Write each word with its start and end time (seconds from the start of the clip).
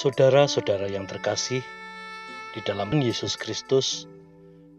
Saudara-saudara 0.00 0.88
yang 0.88 1.04
terkasih, 1.04 1.60
di 2.56 2.60
dalam 2.64 2.88
Yesus 2.88 3.36
Kristus, 3.36 4.08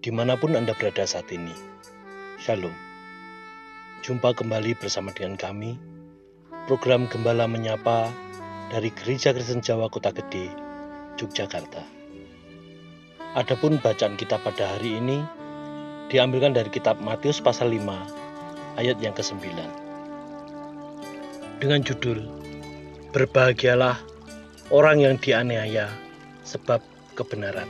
di 0.01 0.09
mana 0.09 0.33
pun 0.33 0.57
Anda 0.57 0.73
berada 0.73 1.05
saat 1.05 1.29
ini, 1.29 1.53
Shalom. 2.41 2.73
Jumpa 4.01 4.33
kembali 4.33 4.73
bersama 4.81 5.13
dengan 5.13 5.37
kami, 5.37 5.77
program 6.71 7.03
Gembala 7.11 7.51
Menyapa 7.51 8.07
dari 8.71 8.95
Gereja 8.95 9.35
Kristen 9.35 9.59
Jawa 9.59 9.91
Kota 9.91 10.07
Gede, 10.15 10.47
Yogyakarta. 11.19 11.83
Adapun 13.35 13.75
bacaan 13.83 14.15
kita 14.15 14.39
pada 14.39 14.79
hari 14.79 14.95
ini 14.95 15.19
diambilkan 16.07 16.55
dari 16.55 16.71
kitab 16.71 16.95
Matius 17.03 17.43
pasal 17.43 17.75
5 17.75 18.79
ayat 18.79 18.95
yang 19.03 19.11
ke-9. 19.11 19.51
Dengan 21.59 21.83
judul 21.83 22.23
Berbahagialah 23.11 23.99
orang 24.71 25.03
yang 25.03 25.19
dianiaya 25.19 25.91
sebab 26.47 26.79
kebenaran. 27.19 27.67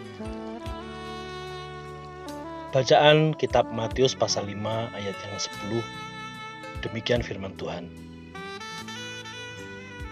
Bacaan 2.70 3.34
kitab 3.34 3.66
Matius 3.73 4.14
pasal 4.14 4.45
5 4.45 4.62
ayat 4.94 5.18
yang 5.18 5.34
10 5.73 6.86
Demikian 6.86 7.26
firman 7.26 7.58
Tuhan. 7.58 8.11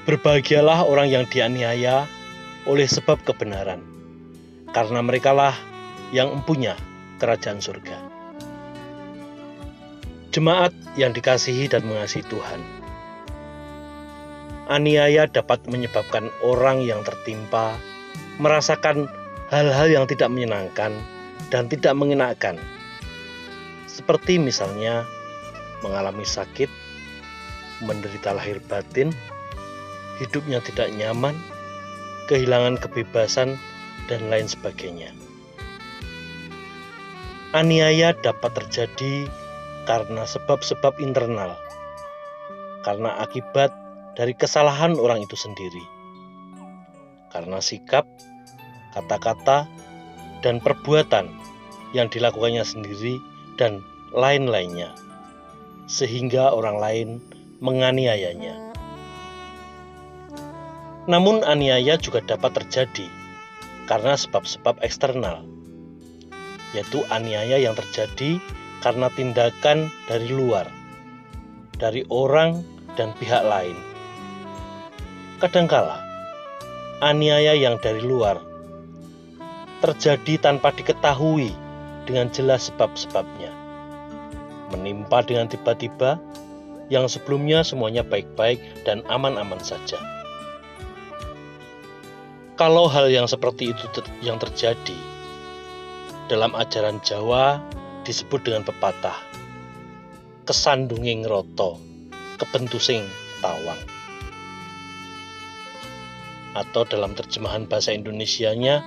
Berbahagialah 0.10 0.90
orang 0.90 1.14
yang 1.14 1.30
dianiaya 1.30 2.10
oleh 2.66 2.90
sebab 2.90 3.22
kebenaran, 3.30 3.78
karena 4.74 5.06
merekalah 5.06 5.54
yang 6.10 6.34
empunya 6.34 6.74
kerajaan 7.22 7.62
surga. 7.62 7.94
Jemaat 10.34 10.74
yang 10.98 11.14
dikasihi 11.14 11.70
dan 11.70 11.86
mengasihi 11.86 12.26
Tuhan, 12.26 12.58
aniaya 14.66 15.30
dapat 15.30 15.70
menyebabkan 15.70 16.34
orang 16.42 16.82
yang 16.82 17.06
tertimpa 17.06 17.78
merasakan 18.42 19.06
hal-hal 19.54 19.94
yang 19.94 20.10
tidak 20.10 20.34
menyenangkan 20.34 20.90
dan 21.54 21.70
tidak 21.70 21.94
mengenakan. 21.94 22.58
Seperti 23.86 24.42
misalnya 24.42 25.06
mengalami 25.86 26.26
sakit, 26.26 26.74
menderita 27.86 28.34
lahir 28.34 28.58
batin, 28.66 29.14
hidupnya 30.20 30.60
tidak 30.60 30.92
nyaman, 30.94 31.34
kehilangan 32.28 32.78
kebebasan, 32.78 33.56
dan 34.12 34.28
lain 34.28 34.46
sebagainya. 34.46 35.10
Aniaya 37.56 38.14
dapat 38.14 38.54
terjadi 38.62 39.26
karena 39.90 40.22
sebab-sebab 40.28 41.02
internal, 41.02 41.58
karena 42.86 43.18
akibat 43.26 43.74
dari 44.14 44.38
kesalahan 44.38 44.94
orang 45.00 45.26
itu 45.26 45.34
sendiri. 45.34 45.82
Karena 47.34 47.58
sikap, 47.58 48.06
kata-kata, 48.94 49.66
dan 50.46 50.62
perbuatan 50.62 51.30
yang 51.94 52.06
dilakukannya 52.10 52.62
sendiri 52.62 53.18
dan 53.58 53.82
lain-lainnya, 54.14 54.94
sehingga 55.90 56.54
orang 56.54 56.78
lain 56.78 57.08
menganiayanya. 57.62 58.69
Namun, 61.10 61.42
aniaya 61.42 61.98
juga 61.98 62.22
dapat 62.22 62.62
terjadi 62.62 63.10
karena 63.90 64.14
sebab-sebab 64.14 64.78
eksternal, 64.86 65.42
yaitu 66.78 67.02
aniaya 67.10 67.58
yang 67.58 67.74
terjadi 67.74 68.38
karena 68.86 69.10
tindakan 69.18 69.90
dari 70.06 70.30
luar, 70.30 70.70
dari 71.82 72.06
orang 72.14 72.62
dan 72.94 73.10
pihak 73.18 73.42
lain 73.42 73.90
Kadangkala, 75.40 76.04
aniaya 77.00 77.56
yang 77.56 77.80
dari 77.80 78.04
luar 78.04 78.44
terjadi 79.80 80.36
tanpa 80.36 80.76
diketahui 80.76 81.56
dengan 82.04 82.28
jelas 82.28 82.68
sebab-sebabnya. 82.68 83.48
Menimpa 84.76 85.24
dengan 85.24 85.48
tiba-tiba 85.48 86.20
yang 86.92 87.08
sebelumnya 87.08 87.64
semuanya 87.64 88.04
baik-baik 88.04 88.60
dan 88.84 89.00
aman-aman 89.08 89.64
saja. 89.64 90.19
Kalau 92.60 92.92
hal 92.92 93.08
yang 93.08 93.24
seperti 93.24 93.72
itu 93.72 93.88
yang 94.20 94.36
terjadi 94.36 95.00
dalam 96.28 96.52
ajaran 96.52 97.00
Jawa 97.08 97.56
disebut 98.04 98.44
dengan 98.44 98.68
pepatah 98.68 99.16
kesandunging 100.44 101.24
roto, 101.24 101.80
kebentusing 102.36 103.08
tawang 103.40 103.80
atau 106.52 106.84
dalam 106.84 107.16
terjemahan 107.16 107.64
bahasa 107.64 107.96
Indonesianya 107.96 108.84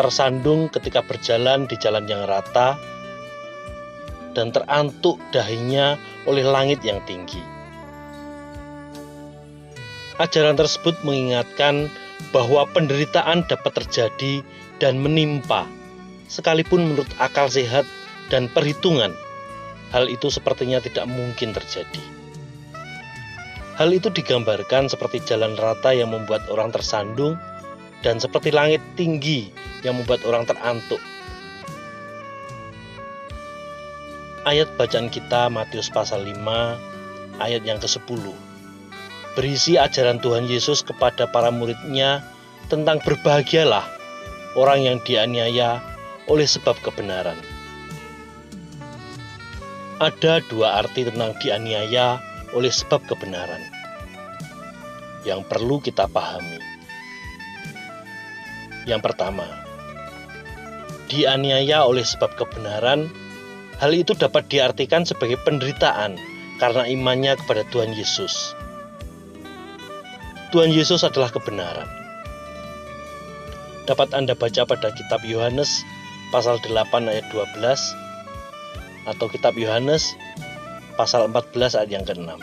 tersandung 0.00 0.72
ketika 0.72 1.04
berjalan 1.04 1.68
di 1.68 1.76
jalan 1.76 2.08
yang 2.08 2.24
rata 2.24 2.80
dan 4.32 4.48
terantuk 4.48 5.20
dahinya 5.28 6.00
oleh 6.24 6.40
langit 6.40 6.80
yang 6.80 7.04
tinggi. 7.04 7.44
Ajaran 10.16 10.56
tersebut 10.56 10.96
mengingatkan 11.04 11.92
bahwa 12.30 12.62
penderitaan 12.70 13.42
dapat 13.50 13.82
terjadi 13.82 14.46
dan 14.78 15.02
menimpa, 15.02 15.66
sekalipun 16.30 16.94
menurut 16.94 17.10
akal 17.18 17.50
sehat 17.50 17.82
dan 18.30 18.46
perhitungan, 18.46 19.10
hal 19.90 20.06
itu 20.06 20.30
sepertinya 20.30 20.78
tidak 20.78 21.10
mungkin 21.10 21.50
terjadi. 21.50 22.04
Hal 23.74 23.90
itu 23.90 24.12
digambarkan 24.12 24.86
seperti 24.86 25.24
jalan 25.26 25.58
rata 25.58 25.90
yang 25.90 26.12
membuat 26.14 26.46
orang 26.52 26.70
tersandung 26.70 27.34
dan 28.04 28.20
seperti 28.20 28.52
langit 28.52 28.84
tinggi 28.94 29.48
yang 29.82 29.98
membuat 29.98 30.22
orang 30.28 30.46
terantuk. 30.46 31.00
Ayat 34.42 34.74
bacaan 34.74 35.06
kita 35.06 35.46
Matius 35.48 35.86
pasal 35.86 36.26
5 36.26 36.34
ayat 37.38 37.62
yang 37.62 37.78
ke-10 37.78 38.51
berisi 39.32 39.80
ajaran 39.80 40.20
Tuhan 40.20 40.44
Yesus 40.48 40.84
kepada 40.84 41.28
para 41.28 41.48
muridnya 41.48 42.20
tentang 42.68 43.00
berbahagialah 43.00 43.84
orang 44.56 44.84
yang 44.84 44.98
dianiaya 45.04 45.80
oleh 46.28 46.44
sebab 46.44 46.76
kebenaran. 46.84 47.36
Ada 50.02 50.42
dua 50.50 50.82
arti 50.82 51.06
tentang 51.06 51.32
dianiaya 51.38 52.18
oleh 52.52 52.72
sebab 52.72 53.06
kebenaran 53.06 53.62
yang 55.22 55.46
perlu 55.46 55.78
kita 55.78 56.10
pahami. 56.10 56.58
Yang 58.82 59.00
pertama, 59.06 59.46
dianiaya 61.06 61.86
oleh 61.86 62.02
sebab 62.02 62.34
kebenaran, 62.34 63.06
hal 63.78 63.92
itu 63.94 64.18
dapat 64.18 64.50
diartikan 64.50 65.06
sebagai 65.06 65.38
penderitaan 65.46 66.18
karena 66.58 66.82
imannya 66.90 67.38
kepada 67.38 67.62
Tuhan 67.70 67.94
Yesus. 67.94 68.58
Tuhan 70.52 70.68
Yesus 70.68 71.00
adalah 71.00 71.32
kebenaran. 71.32 71.88
Dapat 73.88 74.12
Anda 74.12 74.36
baca 74.36 74.68
pada 74.68 74.92
kitab 74.92 75.24
Yohanes 75.24 75.80
pasal 76.28 76.60
8 76.60 77.08
ayat 77.08 77.24
12 77.32 77.56
atau 79.08 79.26
kitab 79.32 79.56
Yohanes 79.56 80.12
pasal 81.00 81.32
14 81.32 81.72
ayat 81.80 81.88
yang 81.88 82.04
ke-6. 82.04 82.36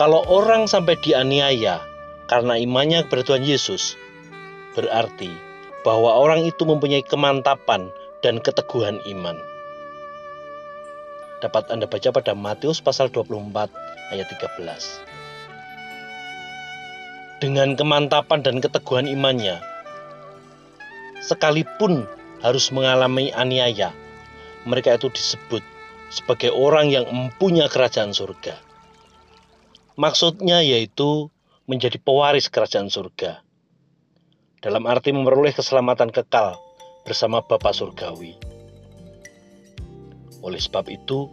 Kalau 0.00 0.24
orang 0.24 0.64
sampai 0.64 0.96
dianiaya 1.04 1.84
karena 2.32 2.56
imannya 2.56 3.04
kepada 3.04 3.20
Tuhan 3.20 3.44
Yesus, 3.44 4.00
berarti 4.72 5.28
bahwa 5.84 6.16
orang 6.16 6.48
itu 6.48 6.64
mempunyai 6.64 7.04
kemantapan 7.04 7.92
dan 8.24 8.40
keteguhan 8.40 9.04
iman. 9.04 9.36
Dapat 11.44 11.68
Anda 11.68 11.84
baca 11.84 12.08
pada 12.08 12.32
Matius 12.32 12.80
pasal 12.80 13.12
24 13.12 13.68
ayat 14.16 14.26
13. 14.32 15.12
Dengan 17.42 17.74
kemantapan 17.74 18.38
dan 18.46 18.62
keteguhan 18.62 19.10
imannya, 19.10 19.58
sekalipun 21.26 22.06
harus 22.38 22.70
mengalami 22.70 23.34
aniaya, 23.34 23.90
mereka 24.62 24.94
itu 24.94 25.10
disebut 25.10 25.58
sebagai 26.06 26.54
orang 26.54 26.94
yang 26.94 27.02
mempunyai 27.10 27.66
kerajaan 27.66 28.14
surga. 28.14 28.54
Maksudnya 29.98 30.62
yaitu 30.62 31.34
menjadi 31.66 31.98
pewaris 31.98 32.46
kerajaan 32.46 32.86
surga. 32.86 33.42
Dalam 34.62 34.86
arti 34.86 35.10
memperoleh 35.10 35.50
keselamatan 35.50 36.14
kekal 36.14 36.54
bersama 37.02 37.42
Bapa 37.42 37.74
Surgawi. 37.74 38.38
Oleh 40.46 40.62
sebab 40.62 40.86
itu, 40.86 41.26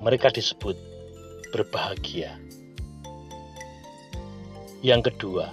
mereka 0.00 0.32
disebut 0.32 0.80
berbahagia. 1.52 2.47
Yang 4.78 5.10
kedua, 5.10 5.50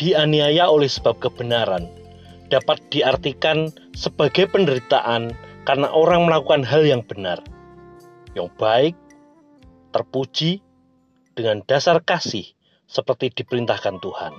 dianiaya 0.00 0.64
oleh 0.72 0.88
sebab 0.88 1.20
kebenaran 1.20 1.84
dapat 2.48 2.80
diartikan 2.88 3.68
sebagai 3.92 4.48
penderitaan 4.48 5.36
karena 5.68 5.92
orang 5.92 6.24
melakukan 6.24 6.64
hal 6.64 6.88
yang 6.88 7.04
benar, 7.04 7.44
yang 8.32 8.48
baik, 8.56 8.96
terpuji, 9.92 10.64
dengan 11.36 11.60
dasar 11.68 12.00
kasih 12.00 12.48
seperti 12.88 13.28
diperintahkan 13.30 14.00
Tuhan. 14.00 14.32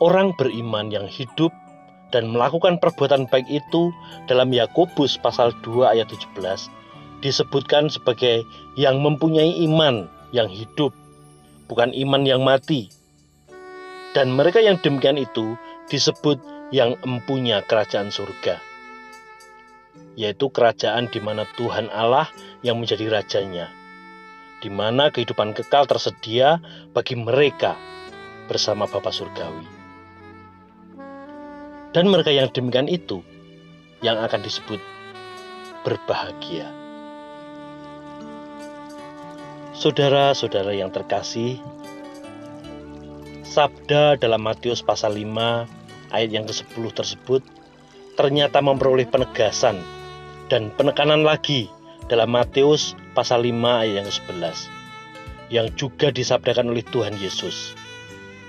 Orang 0.00 0.32
beriman 0.40 0.88
yang 0.88 1.04
hidup 1.04 1.52
dan 2.10 2.32
melakukan 2.32 2.80
perbuatan 2.80 3.28
baik 3.28 3.44
itu 3.52 3.92
dalam 4.24 4.48
Yakobus 4.48 5.20
pasal 5.20 5.52
2 5.60 5.92
ayat 5.92 6.08
17 6.08 6.85
disebutkan 7.26 7.90
sebagai 7.90 8.46
yang 8.78 9.02
mempunyai 9.02 9.66
iman 9.66 10.06
yang 10.30 10.46
hidup, 10.46 10.94
bukan 11.66 11.90
iman 11.90 12.22
yang 12.22 12.46
mati. 12.46 12.86
Dan 14.14 14.30
mereka 14.38 14.62
yang 14.62 14.78
demikian 14.78 15.18
itu 15.18 15.58
disebut 15.90 16.38
yang 16.70 16.94
empunya 17.02 17.66
kerajaan 17.66 18.14
surga, 18.14 18.62
yaitu 20.14 20.46
kerajaan 20.54 21.10
di 21.10 21.18
mana 21.18 21.42
Tuhan 21.58 21.90
Allah 21.90 22.30
yang 22.62 22.78
menjadi 22.78 23.10
rajanya, 23.10 23.66
di 24.62 24.70
mana 24.70 25.10
kehidupan 25.10 25.52
kekal 25.52 25.84
tersedia 25.90 26.62
bagi 26.94 27.18
mereka 27.18 27.74
bersama 28.46 28.86
Bapa 28.86 29.10
Surgawi. 29.10 29.66
Dan 31.90 32.06
mereka 32.08 32.30
yang 32.30 32.48
demikian 32.54 32.86
itu 32.86 33.20
yang 34.04 34.20
akan 34.20 34.40
disebut 34.44 34.78
berbahagia. 35.84 36.85
Saudara-saudara 39.76 40.72
yang 40.72 40.88
terkasih, 40.88 41.60
sabda 43.44 44.16
dalam 44.16 44.40
Matius 44.40 44.80
pasal 44.80 45.20
5 45.20 46.16
ayat 46.16 46.30
yang 46.32 46.48
ke-10 46.48 46.96
tersebut 46.96 47.44
ternyata 48.16 48.64
memperoleh 48.64 49.04
penegasan 49.04 49.84
dan 50.48 50.72
penekanan 50.80 51.28
lagi 51.28 51.68
dalam 52.08 52.32
Matius 52.32 52.96
pasal 53.12 53.44
5 53.44 53.52
ayat 53.52 54.00
yang 54.00 54.08
ke-11 54.08 54.56
yang 55.52 55.68
juga 55.76 56.08
disabdakan 56.08 56.72
oleh 56.72 56.80
Tuhan 56.80 57.20
Yesus. 57.20 57.76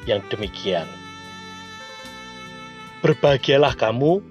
Yang 0.08 0.32
demikian 0.32 0.88
Berbahagialah 3.04 3.76
kamu 3.76 4.24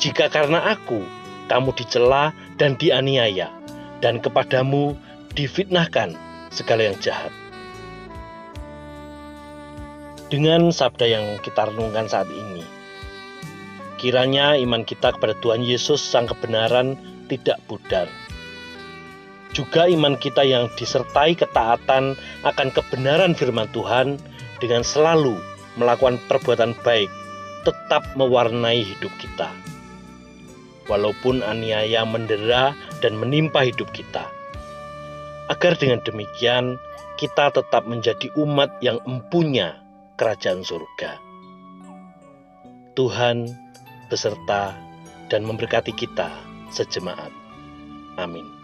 jika 0.00 0.32
karena 0.32 0.72
aku 0.72 1.04
kamu 1.52 1.76
dicela 1.76 2.32
dan 2.56 2.80
dianiaya, 2.80 3.52
dan 4.00 4.24
kepadamu 4.24 4.96
difitnahkan 5.36 6.29
segala 6.50 6.90
yang 6.90 6.98
jahat. 6.98 7.32
Dengan 10.30 10.70
sabda 10.70 11.10
yang 11.10 11.26
kita 11.42 11.66
renungkan 11.66 12.06
saat 12.06 12.30
ini, 12.30 12.62
kiranya 13.98 14.54
iman 14.54 14.86
kita 14.86 15.10
kepada 15.18 15.34
Tuhan 15.42 15.66
Yesus, 15.66 15.98
Sang 15.98 16.30
Kebenaran, 16.30 16.94
tidak 17.26 17.58
pudar. 17.66 18.06
Juga 19.50 19.90
iman 19.90 20.14
kita 20.14 20.46
yang 20.46 20.70
disertai 20.78 21.34
ketaatan 21.34 22.14
akan 22.46 22.68
kebenaran 22.70 23.34
firman 23.34 23.66
Tuhan 23.74 24.22
dengan 24.62 24.86
selalu 24.86 25.34
melakukan 25.74 26.22
perbuatan 26.30 26.78
baik 26.86 27.10
tetap 27.66 28.06
mewarnai 28.14 28.86
hidup 28.86 29.10
kita. 29.18 29.50
Walaupun 30.86 31.42
aniaya 31.42 32.06
mendera 32.06 32.74
dan 33.02 33.18
menimpa 33.18 33.66
hidup 33.66 33.90
kita. 33.90 34.39
Agar 35.50 35.74
dengan 35.74 35.98
demikian 36.06 36.78
kita 37.18 37.50
tetap 37.50 37.82
menjadi 37.84 38.30
umat 38.38 38.70
yang 38.78 39.02
empunya 39.02 39.82
kerajaan 40.14 40.62
surga. 40.62 41.18
Tuhan 42.94 43.50
beserta 44.06 44.78
dan 45.26 45.42
memberkati 45.42 45.90
kita 45.90 46.30
sejemaat. 46.70 47.34
Amin. 48.14 48.59